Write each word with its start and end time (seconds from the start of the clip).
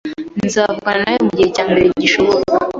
Nzavugana 0.47 0.99
nawe 1.03 1.19
mugihe 1.25 1.47
cyambere 1.55 1.85
gishoboka 2.01 2.51